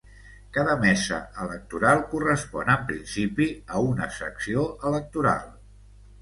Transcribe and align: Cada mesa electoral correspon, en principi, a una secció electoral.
Cada 0.53 0.75
mesa 0.83 1.17
electoral 1.43 2.01
correspon, 2.13 2.71
en 2.77 2.87
principi, 2.93 3.47
a 3.77 3.83
una 3.91 4.09
secció 4.17 4.65
electoral. 4.93 5.55